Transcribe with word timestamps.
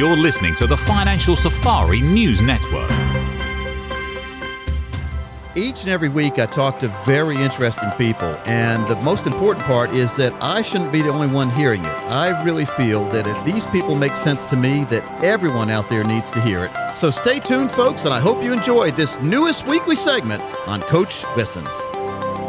You're 0.00 0.16
listening 0.16 0.54
to 0.54 0.66
the 0.66 0.78
Financial 0.78 1.36
Safari 1.36 2.00
News 2.00 2.40
Network. 2.40 2.90
Each 5.54 5.82
and 5.82 5.90
every 5.90 6.08
week, 6.08 6.38
I 6.38 6.46
talk 6.46 6.78
to 6.78 6.88
very 7.04 7.36
interesting 7.36 7.90
people, 7.98 8.34
and 8.46 8.88
the 8.88 8.96
most 9.02 9.26
important 9.26 9.66
part 9.66 9.90
is 9.90 10.16
that 10.16 10.32
I 10.42 10.62
shouldn't 10.62 10.90
be 10.90 11.02
the 11.02 11.10
only 11.10 11.26
one 11.26 11.50
hearing 11.50 11.84
it. 11.84 11.94
I 12.08 12.42
really 12.44 12.64
feel 12.64 13.04
that 13.10 13.26
if 13.26 13.44
these 13.44 13.66
people 13.66 13.94
make 13.94 14.16
sense 14.16 14.46
to 14.46 14.56
me, 14.56 14.84
that 14.84 15.04
everyone 15.22 15.68
out 15.68 15.90
there 15.90 16.02
needs 16.02 16.30
to 16.30 16.40
hear 16.40 16.64
it. 16.64 16.94
So 16.94 17.10
stay 17.10 17.38
tuned, 17.38 17.70
folks, 17.70 18.06
and 18.06 18.14
I 18.14 18.20
hope 18.20 18.42
you 18.42 18.54
enjoyed 18.54 18.96
this 18.96 19.20
newest 19.20 19.66
weekly 19.66 19.96
segment 19.96 20.42
on 20.66 20.80
Coach 20.80 21.24
Listens. 21.36 21.68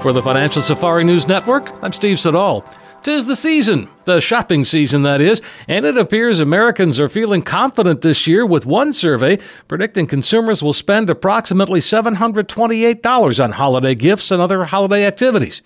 For 0.02 0.14
the 0.14 0.22
Financial 0.24 0.62
Safari 0.62 1.04
News 1.04 1.28
Network, 1.28 1.84
I'm 1.84 1.92
Steve 1.92 2.18
Siddall. 2.18 2.64
Tis 3.04 3.26
the 3.26 3.36
season, 3.36 3.90
the 4.06 4.22
shopping 4.22 4.64
season, 4.64 5.02
that 5.02 5.22
is, 5.22 5.42
and 5.68 5.88
it 5.88 5.98
appears 5.98 6.40
Americans 6.40 7.00
are 7.00 7.10
feeling 7.10 7.42
confident 7.42 8.02
this 8.02 8.28
year 8.28 8.46
with 8.46 8.68
one 8.68 8.94
survey 8.94 9.40
predicting 9.68 10.06
consumers 10.06 10.62
will 10.62 10.72
spend 10.72 11.10
approximately 11.10 11.80
$728 11.80 13.44
on 13.44 13.52
holiday 13.54 13.96
gifts 13.96 14.30
and 14.30 14.40
other 14.40 14.66
holiday 14.66 15.04
activities. 15.04 15.64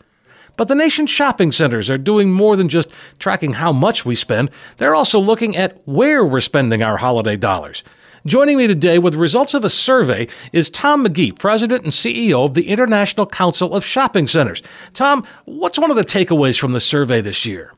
But 0.56 0.70
the 0.70 0.76
nation's 0.76 1.10
shopping 1.10 1.52
centers 1.52 1.90
are 1.90 1.98
doing 1.98 2.32
more 2.32 2.56
than 2.56 2.70
just 2.70 2.88
tracking 3.20 3.54
how 3.54 3.74
much 3.74 4.06
we 4.06 4.16
spend, 4.16 4.50
they're 4.78 4.96
also 4.96 5.20
looking 5.20 5.58
at 5.58 5.86
where 5.86 6.24
we're 6.24 6.40
spending 6.40 6.84
our 6.84 6.96
holiday 6.96 7.36
dollars. 7.36 7.84
Joining 8.28 8.58
me 8.58 8.66
today 8.66 8.98
with 8.98 9.14
the 9.14 9.20
results 9.20 9.54
of 9.54 9.64
a 9.64 9.70
survey 9.70 10.28
is 10.52 10.68
Tom 10.72 11.06
McGee, 11.06 11.38
President 11.38 11.84
and 11.84 11.94
CEO 11.94 12.44
of 12.44 12.56
the 12.56 12.70
International 12.70 13.28
Council 13.28 13.76
of 13.76 13.86
Shopping 13.86 14.28
Centers. 14.28 14.64
Tom, 14.94 15.24
what's 15.46 15.78
one 15.78 15.92
of 15.92 15.96
the 15.96 16.04
takeaways 16.04 16.60
from 16.60 16.72
the 16.72 16.80
survey 16.80 17.22
this 17.22 17.46
year? 17.46 17.72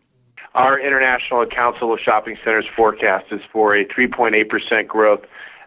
Our 0.54 0.80
International 0.80 1.46
Council 1.46 1.94
of 1.94 2.00
Shopping 2.00 2.38
Centers 2.46 2.66
forecast 2.78 3.26
is 3.32 3.42
for 3.52 3.76
a 3.76 3.84
3.8% 3.88 4.88
growth 4.88 5.20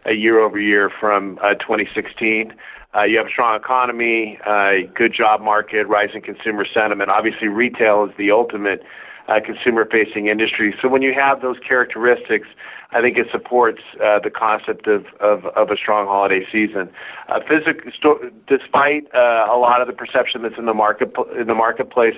a 0.07 0.15
year 0.15 0.41
over 0.41 0.59
year 0.59 0.91
from 0.99 1.39
uh, 1.43 1.53
2016. 1.57 2.55
Uh, 2.95 3.03
you 3.03 3.19
have 3.19 3.27
a 3.27 3.31
strong 3.31 3.61
economy, 3.61 4.39
uh, 4.47 4.89
good 4.95 5.13
job 5.13 5.43
market, 5.43 5.89
rising 5.89 6.23
consumer 6.23 6.65
sentiment. 6.65 7.11
Obviously, 7.11 7.49
retail 7.49 8.07
is 8.07 8.17
the 8.17 8.31
ultimate 8.31 8.83
uh, 9.31 9.41
consumer 9.45 9.87
facing 9.91 10.27
industry. 10.27 10.75
So 10.83 10.89
when 10.89 11.03
you 11.03 11.15
have 11.15 11.41
those 11.41 11.57
characteristics, 11.67 12.49
I 12.93 13.01
think 13.01 13.17
it 13.17 13.29
supports 13.31 13.81
uh, 14.05 14.19
the 14.19 14.31
concept 14.31 14.89
of, 14.89 15.07
of, 15.21 15.47
of, 15.47 15.71
a 15.71 15.77
strong 15.77 16.07
holiday 16.07 16.45
season. 16.51 16.91
Uh, 17.29 17.39
physic- 17.47 17.95
sto- 17.97 18.19
despite 18.49 19.07
uh, 19.15 19.47
a 19.49 19.57
lot 19.57 19.81
of 19.81 19.87
the 19.87 19.93
perception 19.93 20.43
that's 20.43 20.59
in 20.59 20.67
the 20.67 20.75
market 20.75 21.15
in 21.39 21.47
the 21.47 21.55
marketplace, 21.55 22.17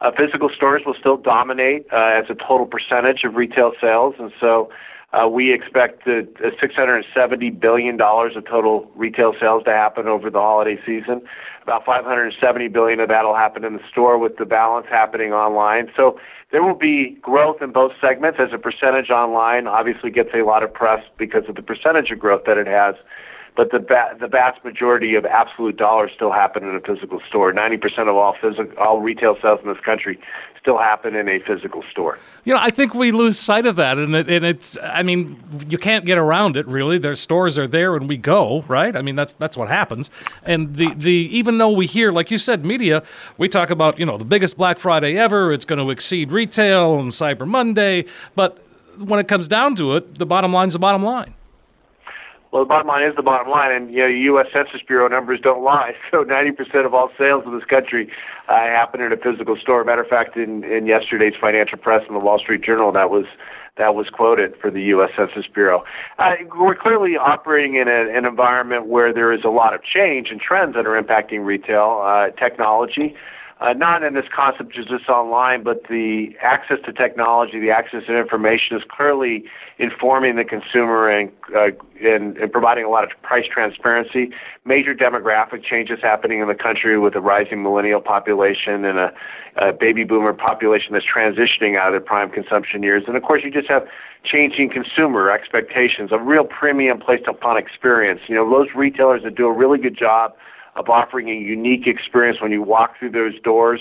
uh, 0.00 0.10
physical 0.16 0.48
stores 0.48 0.82
will 0.86 0.96
still 0.98 1.18
dominate 1.18 1.86
uh, 1.92 2.18
as 2.18 2.24
a 2.30 2.34
total 2.34 2.66
percentage 2.66 3.24
of 3.24 3.34
retail 3.34 3.72
sales, 3.80 4.14
and 4.18 4.32
so. 4.40 4.70
Uh, 5.14 5.28
we 5.28 5.54
expect 5.54 6.04
the 6.04 6.26
$670 6.60 7.60
billion 7.60 8.00
of 8.00 8.44
total 8.50 8.90
retail 8.96 9.32
sales 9.38 9.62
to 9.64 9.70
happen 9.70 10.08
over 10.08 10.28
the 10.28 10.40
holiday 10.40 10.76
season. 10.84 11.22
About 11.62 11.84
570 11.86 12.68
billion 12.68 12.98
of 12.98 13.08
that 13.08 13.22
will 13.22 13.36
happen 13.36 13.64
in 13.64 13.74
the 13.74 13.82
store, 13.90 14.18
with 14.18 14.36
the 14.38 14.44
balance 14.44 14.86
happening 14.90 15.32
online. 15.32 15.88
So 15.96 16.18
there 16.50 16.64
will 16.64 16.74
be 16.74 17.16
growth 17.22 17.62
in 17.62 17.70
both 17.70 17.92
segments 18.00 18.40
as 18.40 18.48
a 18.52 18.58
percentage 18.58 19.10
online 19.10 19.66
obviously 19.66 20.10
gets 20.10 20.30
a 20.34 20.42
lot 20.42 20.62
of 20.62 20.74
press 20.74 21.04
because 21.16 21.44
of 21.48 21.54
the 21.54 21.62
percentage 21.62 22.10
of 22.10 22.18
growth 22.18 22.42
that 22.46 22.58
it 22.58 22.66
has 22.66 22.96
but 23.56 23.70
the 23.70 23.78
ba- 23.78 24.16
the 24.18 24.26
vast 24.26 24.64
majority 24.64 25.14
of 25.14 25.24
absolute 25.24 25.76
dollars 25.76 26.10
still 26.14 26.32
happen 26.32 26.64
in 26.64 26.74
a 26.74 26.80
physical 26.80 27.20
store. 27.20 27.52
Ninety 27.52 27.76
percent 27.76 28.08
of 28.08 28.16
all 28.16 28.34
physical 28.40 28.76
all 28.78 29.00
retail 29.00 29.36
sales 29.40 29.60
in 29.62 29.68
this 29.68 29.80
country 29.84 30.18
still 30.64 30.78
happen 30.78 31.14
in 31.14 31.28
a 31.28 31.38
physical 31.40 31.84
store. 31.90 32.18
You 32.44 32.54
know, 32.54 32.60
I 32.60 32.70
think 32.70 32.94
we 32.94 33.12
lose 33.12 33.38
sight 33.38 33.66
of 33.66 33.76
that, 33.76 33.98
and 33.98 34.14
it, 34.16 34.30
and 34.30 34.44
it's. 34.44 34.78
I 34.82 35.02
mean, 35.02 35.40
you 35.68 35.78
can't 35.78 36.04
get 36.04 36.18
around 36.18 36.56
it. 36.56 36.66
Really, 36.66 36.98
their 36.98 37.14
stores 37.14 37.58
are 37.58 37.68
there, 37.68 37.94
and 37.96 38.08
we 38.08 38.16
go 38.16 38.64
right. 38.66 38.96
I 38.96 39.02
mean, 39.02 39.14
that's 39.14 39.34
that's 39.38 39.56
what 39.56 39.68
happens. 39.68 40.10
And 40.42 40.74
the 40.74 40.92
the 40.94 41.12
even 41.12 41.58
though 41.58 41.70
we 41.70 41.86
hear, 41.86 42.10
like 42.10 42.30
you 42.30 42.38
said, 42.38 42.64
media, 42.64 43.02
we 43.38 43.48
talk 43.48 43.70
about 43.70 43.98
you 43.98 44.06
know 44.06 44.18
the 44.18 44.24
biggest 44.24 44.56
Black 44.56 44.78
Friday 44.78 45.16
ever. 45.16 45.52
It's 45.52 45.64
going 45.64 45.84
to 45.84 45.90
exceed 45.90 46.32
retail 46.32 46.98
and 46.98 47.12
Cyber 47.12 47.46
Monday, 47.46 48.06
but 48.34 48.58
when 48.98 49.20
it 49.20 49.28
comes 49.28 49.48
down 49.48 49.74
to 49.76 49.96
it, 49.96 50.18
the 50.18 50.26
bottom 50.26 50.52
line's 50.52 50.72
the 50.72 50.78
bottom 50.78 51.02
line. 51.02 51.34
Well, 52.54 52.62
the 52.62 52.68
bottom 52.68 52.86
line 52.86 53.02
is 53.04 53.16
the 53.16 53.22
bottom 53.22 53.50
line, 53.50 53.72
and 53.72 53.92
you 53.92 53.98
know, 53.98 54.06
U.S. 54.06 54.46
Census 54.52 54.80
Bureau 54.86 55.08
numbers 55.08 55.40
don't 55.42 55.64
lie. 55.64 55.94
So, 56.12 56.22
90% 56.22 56.86
of 56.86 56.94
all 56.94 57.10
sales 57.18 57.42
in 57.44 57.52
this 57.52 57.64
country 57.64 58.08
uh, 58.48 58.54
happen 58.54 59.00
in 59.00 59.12
a 59.12 59.16
physical 59.16 59.56
store. 59.56 59.82
Matter 59.82 60.02
of 60.02 60.08
fact, 60.08 60.36
in, 60.36 60.62
in 60.62 60.86
yesterday's 60.86 61.32
financial 61.40 61.76
press 61.76 62.02
in 62.06 62.14
the 62.14 62.20
Wall 62.20 62.38
Street 62.38 62.62
Journal, 62.62 62.92
that 62.92 63.10
was 63.10 63.24
that 63.76 63.96
was 63.96 64.08
quoted 64.10 64.54
for 64.60 64.70
the 64.70 64.80
U.S. 64.94 65.10
Census 65.16 65.50
Bureau. 65.52 65.82
Uh, 66.20 66.34
we're 66.56 66.76
clearly 66.76 67.16
operating 67.16 67.74
in 67.74 67.88
a, 67.88 68.16
an 68.16 68.24
environment 68.24 68.86
where 68.86 69.12
there 69.12 69.32
is 69.32 69.40
a 69.42 69.48
lot 69.48 69.74
of 69.74 69.82
change 69.82 70.28
and 70.30 70.40
trends 70.40 70.76
that 70.76 70.86
are 70.86 71.02
impacting 71.02 71.44
retail, 71.44 72.00
uh, 72.04 72.30
technology 72.38 73.16
uh, 73.64 73.72
not 73.72 74.02
in 74.02 74.14
this 74.14 74.26
concept 74.34 74.76
of 74.76 74.88
just 74.88 75.08
online, 75.08 75.62
but 75.62 75.84
the 75.88 76.28
access 76.42 76.76
to 76.84 76.92
technology, 76.92 77.58
the 77.58 77.70
access 77.70 78.04
to 78.06 78.18
information 78.18 78.76
is 78.76 78.82
clearly 78.88 79.44
informing 79.78 80.36
the 80.36 80.44
consumer 80.44 81.08
and, 81.08 81.30
uh, 81.56 81.68
and, 82.02 82.36
and 82.36 82.52
providing 82.52 82.84
a 82.84 82.90
lot 82.90 83.04
of 83.04 83.10
price 83.22 83.46
transparency. 83.50 84.30
Major 84.66 84.94
demographic 84.94 85.64
changes 85.64 85.98
happening 86.02 86.40
in 86.40 86.48
the 86.48 86.54
country 86.54 86.98
with 86.98 87.14
a 87.14 87.20
rising 87.20 87.62
millennial 87.62 88.00
population 88.00 88.84
and 88.84 88.98
a, 88.98 89.12
a 89.56 89.72
baby 89.72 90.04
boomer 90.04 90.34
population 90.34 90.92
that's 90.92 91.06
transitioning 91.06 91.78
out 91.78 91.88
of 91.88 91.92
their 91.94 92.00
prime 92.00 92.30
consumption 92.30 92.82
years. 92.82 93.04
And 93.06 93.16
of 93.16 93.22
course, 93.22 93.42
you 93.44 93.50
just 93.50 93.68
have 93.68 93.86
changing 94.30 94.70
consumer 94.70 95.30
expectations, 95.30 96.10
a 96.12 96.18
real 96.18 96.44
premium 96.44 97.00
placed 97.00 97.26
upon 97.26 97.56
experience. 97.56 98.20
You 98.28 98.34
know, 98.34 98.48
those 98.48 98.68
retailers 98.74 99.22
that 99.22 99.36
do 99.36 99.46
a 99.46 99.52
really 99.52 99.78
good 99.78 99.96
job 99.96 100.34
of 100.76 100.88
offering 100.88 101.28
a 101.28 101.34
unique 101.34 101.86
experience 101.86 102.40
when 102.40 102.50
you 102.50 102.62
walk 102.62 102.98
through 102.98 103.10
those 103.10 103.40
doors. 103.42 103.80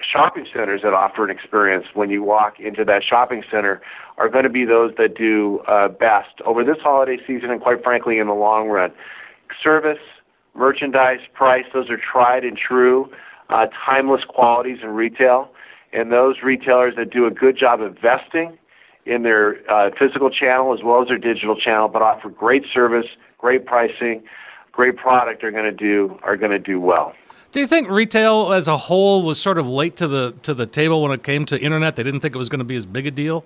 Shopping 0.00 0.46
centers 0.54 0.80
that 0.82 0.94
offer 0.94 1.24
an 1.24 1.30
experience 1.30 1.84
when 1.92 2.08
you 2.08 2.22
walk 2.22 2.58
into 2.58 2.84
that 2.86 3.02
shopping 3.04 3.42
center 3.50 3.82
are 4.16 4.30
going 4.30 4.44
to 4.44 4.50
be 4.50 4.64
those 4.64 4.92
that 4.96 5.14
do 5.14 5.60
uh, 5.68 5.88
best 5.88 6.40
over 6.46 6.64
this 6.64 6.78
holiday 6.82 7.18
season 7.26 7.50
and, 7.50 7.60
quite 7.60 7.82
frankly, 7.82 8.18
in 8.18 8.26
the 8.26 8.32
long 8.32 8.68
run. 8.68 8.92
Service, 9.62 9.98
merchandise, 10.54 11.20
price, 11.34 11.64
those 11.74 11.90
are 11.90 11.98
tried 11.98 12.44
and 12.44 12.56
true, 12.56 13.10
uh, 13.50 13.66
timeless 13.84 14.22
qualities 14.26 14.78
in 14.82 14.88
retail. 14.90 15.50
And 15.92 16.10
those 16.10 16.36
retailers 16.42 16.94
that 16.96 17.10
do 17.10 17.26
a 17.26 17.30
good 17.30 17.58
job 17.58 17.80
investing 17.80 18.56
in 19.06 19.22
their 19.22 19.58
uh, 19.70 19.90
physical 19.98 20.30
channel 20.30 20.72
as 20.72 20.80
well 20.84 21.02
as 21.02 21.08
their 21.08 21.18
digital 21.18 21.56
channel, 21.56 21.88
but 21.88 22.00
offer 22.00 22.30
great 22.30 22.64
service, 22.72 23.06
great 23.38 23.66
pricing, 23.66 24.22
great 24.72 24.96
product 24.96 25.44
are 25.44 25.50
going 25.50 25.64
to 25.64 25.72
do 25.72 26.18
are 26.22 26.36
going 26.36 26.52
to 26.52 26.58
do 26.58 26.80
well. 26.80 27.14
Do 27.52 27.60
you 27.60 27.66
think 27.66 27.88
retail 27.88 28.52
as 28.52 28.68
a 28.68 28.76
whole 28.76 29.24
was 29.24 29.40
sort 29.40 29.58
of 29.58 29.66
late 29.66 29.96
to 29.96 30.06
the 30.06 30.34
to 30.42 30.54
the 30.54 30.66
table 30.66 31.02
when 31.02 31.12
it 31.12 31.22
came 31.22 31.44
to 31.46 31.58
internet? 31.58 31.96
They 31.96 32.04
didn't 32.04 32.20
think 32.20 32.34
it 32.34 32.38
was 32.38 32.48
going 32.48 32.60
to 32.60 32.64
be 32.64 32.76
as 32.76 32.86
big 32.86 33.06
a 33.06 33.10
deal. 33.10 33.44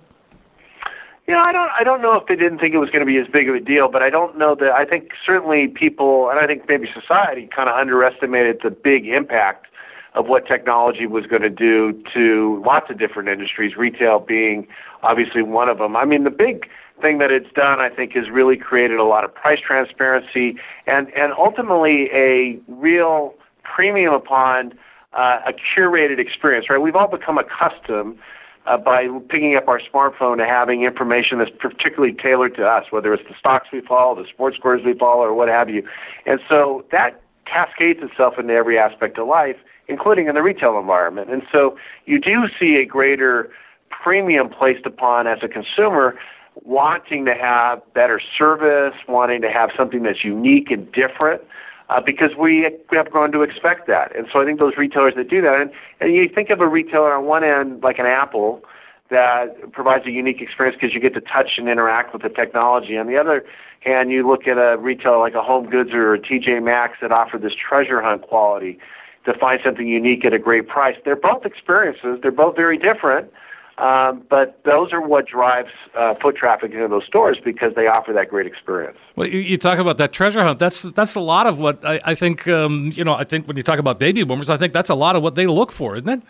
Know, 1.27 1.39
I 1.39 1.51
don't 1.51 1.71
I 1.79 1.83
don't 1.83 2.03
know 2.03 2.13
if 2.13 2.27
they 2.27 2.35
didn't 2.35 2.59
think 2.59 2.75
it 2.75 2.77
was 2.77 2.91
going 2.91 2.99
to 2.99 3.05
be 3.05 3.17
as 3.17 3.27
big 3.27 3.49
of 3.49 3.55
a 3.55 3.59
deal, 3.59 3.89
but 3.89 4.03
I 4.03 4.11
don't 4.11 4.37
know 4.37 4.53
that 4.55 4.71
I 4.71 4.85
think 4.85 5.09
certainly 5.25 5.67
people 5.67 6.29
and 6.29 6.39
I 6.39 6.45
think 6.45 6.69
maybe 6.69 6.87
society 6.93 7.49
kind 7.53 7.67
of 7.67 7.75
underestimated 7.75 8.59
the 8.63 8.69
big 8.69 9.07
impact 9.07 9.65
of 10.13 10.27
what 10.27 10.45
technology 10.47 11.07
was 11.07 11.25
going 11.25 11.41
to 11.41 11.49
do 11.49 11.99
to 12.13 12.61
lots 12.65 12.91
of 12.91 12.99
different 12.99 13.27
industries, 13.27 13.75
retail 13.75 14.19
being 14.19 14.67
obviously 15.01 15.41
one 15.41 15.67
of 15.67 15.79
them. 15.79 15.95
I 15.95 16.05
mean, 16.05 16.23
the 16.23 16.29
big 16.29 16.69
thing 17.01 17.17
that 17.19 17.31
it's 17.31 17.51
done, 17.53 17.79
I 17.79 17.89
think, 17.89 18.13
has 18.13 18.29
really 18.29 18.57
created 18.57 18.99
a 18.99 19.03
lot 19.03 19.23
of 19.23 19.33
price 19.33 19.59
transparency 19.59 20.57
and, 20.87 21.13
and 21.13 21.33
ultimately 21.37 22.09
a 22.13 22.59
real 22.67 23.33
premium 23.63 24.13
upon 24.13 24.73
uh, 25.13 25.39
a 25.47 25.53
curated 25.53 26.19
experience, 26.19 26.69
right? 26.69 26.77
We've 26.77 26.95
all 26.95 27.07
become 27.07 27.37
accustomed 27.37 28.17
uh, 28.65 28.77
by 28.77 29.07
picking 29.29 29.55
up 29.55 29.67
our 29.67 29.79
smartphone 29.79 30.37
to 30.37 30.45
having 30.45 30.83
information 30.83 31.37
that's 31.39 31.51
particularly 31.59 32.13
tailored 32.13 32.55
to 32.55 32.65
us, 32.65 32.85
whether 32.89 33.13
it's 33.13 33.27
the 33.27 33.35
stocks 33.37 33.67
we 33.71 33.81
follow, 33.81 34.15
the 34.15 34.27
sports 34.27 34.57
scores 34.57 34.81
we 34.83 34.93
follow, 34.93 35.23
or 35.23 35.33
what 35.33 35.47
have 35.47 35.69
you. 35.69 35.87
And 36.25 36.39
so 36.49 36.85
that 36.91 37.21
cascades 37.45 37.99
itself 38.01 38.35
into 38.39 38.53
every 38.53 38.77
aspect 38.77 39.17
of 39.19 39.27
life, 39.27 39.57
including 39.87 40.27
in 40.27 40.35
the 40.35 40.41
retail 40.41 40.79
environment. 40.79 41.31
And 41.31 41.43
so 41.51 41.77
you 42.05 42.19
do 42.19 42.45
see 42.59 42.75
a 42.75 42.85
greater 42.85 43.51
premium 43.89 44.49
placed 44.49 44.85
upon 44.85 45.27
as 45.27 45.39
a 45.43 45.47
consumer 45.47 46.17
wanting 46.63 47.25
to 47.25 47.33
have 47.33 47.81
better 47.93 48.21
service, 48.37 48.95
wanting 49.07 49.41
to 49.41 49.49
have 49.49 49.69
something 49.77 50.03
that's 50.03 50.23
unique 50.23 50.71
and 50.71 50.91
different, 50.91 51.41
uh, 51.89 52.01
because 52.01 52.31
we 52.37 52.67
have 52.91 53.11
grown 53.11 53.31
to 53.31 53.41
expect 53.41 53.87
that. 53.87 54.15
And 54.15 54.27
so 54.31 54.41
I 54.41 54.45
think 54.45 54.59
those 54.59 54.73
retailers 54.77 55.13
that 55.15 55.29
do 55.29 55.41
that, 55.41 55.61
and, 55.61 55.71
and 55.99 56.15
you 56.15 56.29
think 56.33 56.49
of 56.49 56.61
a 56.61 56.67
retailer 56.67 57.13
on 57.13 57.25
one 57.25 57.43
end 57.43 57.83
like 57.83 57.99
an 57.99 58.05
Apple 58.05 58.63
that 59.09 59.71
provides 59.71 60.05
a 60.07 60.11
unique 60.11 60.41
experience 60.41 60.77
because 60.79 60.95
you 60.95 60.99
get 60.99 61.13
to 61.13 61.21
touch 61.21 61.51
and 61.57 61.69
interact 61.69 62.11
with 62.11 62.23
the 62.23 62.29
technology. 62.29 62.97
On 62.97 63.05
the 63.05 63.17
other 63.17 63.45
hand, 63.81 64.11
you 64.11 64.27
look 64.27 64.47
at 64.47 64.57
a 64.57 64.77
retailer 64.77 65.19
like 65.19 65.35
a 65.35 65.43
Home 65.43 65.69
Goods 65.69 65.91
or 65.93 66.15
a 66.15 66.19
TJ 66.19 66.63
Maxx 66.63 66.97
that 67.01 67.11
offer 67.11 67.37
this 67.37 67.53
treasure 67.53 68.01
hunt 68.01 68.23
quality 68.23 68.79
to 69.25 69.33
find 69.37 69.59
something 69.63 69.87
unique 69.87 70.25
at 70.25 70.33
a 70.33 70.39
great 70.39 70.67
price. 70.67 70.95
They're 71.03 71.15
both 71.15 71.45
experiences. 71.45 72.19
They're 72.21 72.31
both 72.31 72.55
very 72.55 72.77
different. 72.77 73.31
Um, 73.77 74.23
but 74.29 74.61
those 74.63 74.93
are 74.93 75.01
what 75.01 75.27
drives 75.27 75.71
uh, 75.95 76.15
foot 76.21 76.37
traffic 76.37 76.71
into 76.71 76.87
those 76.87 77.03
stores 77.05 77.37
because 77.43 77.75
they 77.75 77.87
offer 77.87 78.13
that 78.13 78.29
great 78.29 78.47
experience. 78.47 78.97
Well, 79.17 79.27
you, 79.27 79.39
you 79.39 79.57
talk 79.57 79.79
about 79.79 79.97
that 79.97 80.13
treasure 80.13 80.41
hunt. 80.43 80.59
That's 80.59 80.83
that's 80.83 81.15
a 81.15 81.19
lot 81.19 81.45
of 81.45 81.59
what 81.59 81.83
I, 81.85 81.99
I 82.05 82.15
think. 82.15 82.47
Um, 82.47 82.91
you 82.95 83.03
know, 83.03 83.13
I 83.13 83.25
think 83.25 83.47
when 83.47 83.57
you 83.57 83.63
talk 83.63 83.77
about 83.77 83.99
baby 83.99 84.23
boomers, 84.23 84.49
I 84.49 84.55
think 84.55 84.71
that's 84.71 84.89
a 84.89 84.95
lot 84.95 85.17
of 85.17 85.23
what 85.23 85.35
they 85.35 85.45
look 85.45 85.73
for, 85.73 85.97
isn't 85.97 86.07
it? 86.07 86.21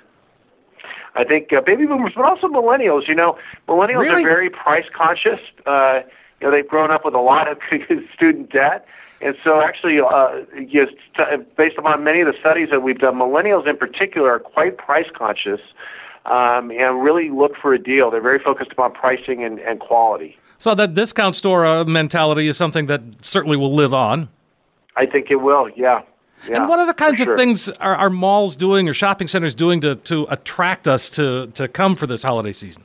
I 1.14 1.24
think 1.24 1.54
uh, 1.54 1.62
baby 1.62 1.86
boomers, 1.86 2.14
but 2.16 2.26
also 2.26 2.48
millennials. 2.48 3.08
You 3.08 3.14
know, 3.14 3.38
millennials 3.68 4.02
really? 4.02 4.24
are 4.24 4.28
very 4.28 4.50
price 4.50 4.86
conscious. 4.92 5.40
Uh, 5.68 6.02
you 6.42 6.48
know, 6.48 6.52
they've 6.52 6.68
grown 6.68 6.90
up 6.90 7.06
with 7.06 7.14
a 7.14 7.22
lot 7.22 7.48
of 7.48 7.60
student 8.16 8.52
debt. 8.52 8.88
And 9.22 9.36
so, 9.44 9.62
actually, 9.62 10.00
uh, 10.02 10.42
t- 10.56 11.44
based 11.56 11.78
upon 11.78 12.04
many 12.04 12.22
of 12.22 12.28
the 12.28 12.38
studies 12.40 12.70
that 12.72 12.82
we've 12.82 13.00
done, 13.00 13.16
millennials 13.16 13.68
in 13.68 13.78
particular 13.78 14.32
are 14.32 14.40
quite 14.40 14.78
price 14.78 15.08
conscious 15.16 15.62
um, 16.26 16.72
and 16.72 17.04
really 17.04 17.30
look 17.30 17.54
for 17.62 17.74
a 17.74 17.80
deal. 17.80 18.12
They're 18.12 18.22
very 18.22 18.40
focused 18.40 18.72
upon 18.72 18.94
pricing 18.94 19.44
and, 19.44 19.60
and 19.60 19.80
quality. 19.80 20.38
So 20.58 20.74
that 20.76 20.94
discount 20.94 21.36
store 21.36 21.66
uh, 21.66 21.84
mentality 21.86 22.48
is 22.48 22.58
something 22.58 22.88
that 22.88 23.02
certainly 23.22 23.58
will 23.58 23.74
live 23.74 23.94
on. 23.94 24.30
I 24.96 25.06
think 25.06 25.30
it 25.30 25.36
will. 25.36 25.70
Yeah. 25.76 26.02
Yeah, 26.48 26.58
and 26.58 26.70
what 26.70 26.80
other 26.80 26.94
kinds 26.94 27.18
sure. 27.18 27.34
of 27.34 27.40
things 27.40 27.70
are, 27.70 27.96
are 27.96 28.10
malls 28.10 28.56
doing 28.56 28.88
or 28.88 28.94
shopping 28.94 29.28
centers 29.28 29.56
doing 29.56 29.82
to, 29.82 29.96
to 29.96 30.28
attract 30.30 30.88
us 30.88 31.10
to, 31.12 31.48
to 31.48 31.68
come 31.68 31.96
for 31.96 32.06
this 32.06 32.22
holiday 32.22 32.52
season? 32.52 32.84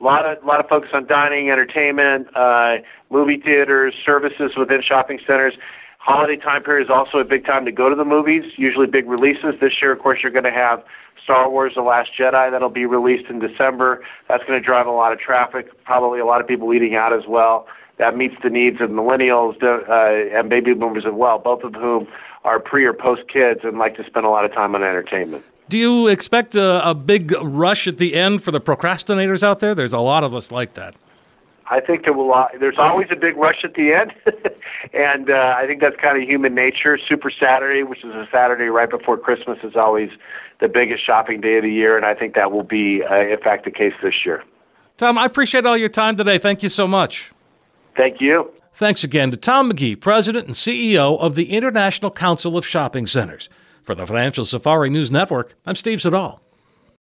A 0.00 0.04
lot 0.04 0.26
of 0.26 0.44
lot 0.44 0.60
of 0.60 0.68
focus 0.68 0.90
on 0.92 1.06
dining, 1.06 1.50
entertainment, 1.50 2.28
uh, 2.36 2.76
movie 3.10 3.38
theaters, 3.38 3.94
services 4.04 4.52
within 4.56 4.82
shopping 4.82 5.18
centers. 5.26 5.54
Holiday 5.98 6.36
time 6.36 6.62
period 6.62 6.84
is 6.84 6.90
also 6.90 7.18
a 7.18 7.24
big 7.24 7.44
time 7.44 7.64
to 7.64 7.72
go 7.72 7.88
to 7.88 7.96
the 7.96 8.04
movies. 8.04 8.44
Usually 8.56 8.86
big 8.86 9.08
releases. 9.08 9.58
This 9.58 9.72
year, 9.80 9.90
of 9.90 9.98
course, 9.98 10.20
you're 10.22 10.30
going 10.30 10.44
to 10.44 10.52
have 10.52 10.84
Star 11.26 11.50
Wars: 11.50 11.72
The 11.74 11.82
Last 11.82 12.10
Jedi 12.16 12.52
that'll 12.52 12.68
be 12.68 12.86
released 12.86 13.28
in 13.28 13.40
December. 13.40 14.04
That's 14.28 14.44
going 14.44 14.60
to 14.60 14.64
drive 14.64 14.86
a 14.86 14.92
lot 14.92 15.12
of 15.12 15.18
traffic. 15.18 15.66
Probably 15.82 16.20
a 16.20 16.24
lot 16.24 16.40
of 16.40 16.46
people 16.46 16.72
eating 16.72 16.94
out 16.94 17.12
as 17.12 17.26
well. 17.26 17.66
That 17.98 18.16
meets 18.16 18.36
the 18.44 18.50
needs 18.50 18.80
of 18.80 18.90
millennials 18.90 19.60
uh, 19.60 20.38
and 20.38 20.48
baby 20.48 20.72
boomers 20.72 21.04
as 21.04 21.12
well, 21.12 21.40
both 21.40 21.64
of 21.64 21.74
whom 21.74 22.06
are 22.44 22.60
pre 22.60 22.84
or 22.84 22.92
post 22.92 23.22
kids 23.28 23.60
and 23.64 23.76
like 23.76 23.96
to 23.96 24.06
spend 24.06 24.24
a 24.24 24.28
lot 24.28 24.44
of 24.44 24.52
time 24.52 24.76
on 24.76 24.84
entertainment. 24.84 25.44
Do 25.68 25.80
you 25.80 26.06
expect 26.06 26.54
a, 26.54 26.88
a, 26.88 26.94
big 26.94 27.32
rush 27.42 27.88
at 27.88 27.98
the 27.98 28.14
end 28.14 28.44
for 28.44 28.52
the 28.52 28.60
procrastinators 28.60 29.42
out 29.42 29.58
there? 29.58 29.74
There's 29.74 29.92
a 29.92 29.98
lot 29.98 30.22
of 30.22 30.32
us 30.32 30.52
like 30.52 30.74
that. 30.74 30.94
I 31.68 31.80
think 31.80 32.04
there 32.04 32.12
will. 32.12 32.32
Uh, 32.32 32.48
there's 32.60 32.78
always 32.78 33.08
a 33.10 33.16
big 33.16 33.36
rush 33.36 33.64
at 33.64 33.74
the 33.74 33.92
end, 33.92 34.12
and 34.92 35.30
uh, 35.30 35.54
I 35.56 35.66
think 35.66 35.80
that's 35.80 35.96
kind 35.96 36.20
of 36.20 36.28
human 36.28 36.54
nature. 36.54 36.98
Super 37.08 37.30
Saturday, 37.30 37.82
which 37.82 38.04
is 38.04 38.14
a 38.14 38.28
Saturday 38.30 38.66
right 38.66 38.88
before 38.88 39.18
Christmas, 39.18 39.58
is 39.64 39.74
always 39.74 40.10
the 40.60 40.68
biggest 40.68 41.04
shopping 41.04 41.40
day 41.40 41.56
of 41.56 41.64
the 41.64 41.72
year, 41.72 41.96
and 41.96 42.06
I 42.06 42.14
think 42.14 42.34
that 42.34 42.52
will 42.52 42.62
be, 42.62 43.02
uh, 43.02 43.14
in 43.16 43.38
fact, 43.42 43.64
the 43.64 43.70
case 43.70 43.92
this 44.02 44.14
year. 44.24 44.44
Tom, 44.96 45.18
I 45.18 45.26
appreciate 45.26 45.66
all 45.66 45.76
your 45.76 45.88
time 45.88 46.16
today. 46.16 46.38
Thank 46.38 46.62
you 46.62 46.68
so 46.68 46.86
much. 46.86 47.32
Thank 47.96 48.20
you. 48.20 48.50
Thanks 48.74 49.02
again 49.04 49.30
to 49.30 49.36
Tom 49.36 49.72
McGee, 49.72 50.00
President 50.00 50.46
and 50.46 50.54
CEO 50.54 51.18
of 51.18 51.34
the 51.34 51.50
International 51.50 52.10
Council 52.10 52.56
of 52.56 52.66
Shopping 52.66 53.06
Centers. 53.06 53.48
For 53.82 53.94
the 53.94 54.06
Financial 54.06 54.44
Safari 54.44 54.90
News 54.90 55.10
Network, 55.10 55.54
I'm 55.64 55.76
Steve 55.76 56.02
Siddall. 56.02 56.40